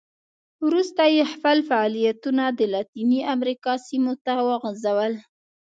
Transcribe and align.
وروسته 0.67 1.03
یې 1.15 1.23
خپل 1.33 1.57
فعالیتونه 1.69 2.43
د 2.49 2.59
لاتینې 2.73 3.21
امریکا 3.35 3.73
سیمو 3.87 4.13
ته 4.25 4.33
وغځول. 4.49 5.13